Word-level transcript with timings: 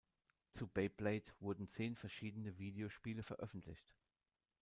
Zu 0.53 0.67
Beyblade 0.67 1.29
wurden 1.39 1.67
zehn 1.69 1.95
verschiedene 1.95 2.57
Videospiele 2.57 3.21
veröffentlicht. 3.21 3.93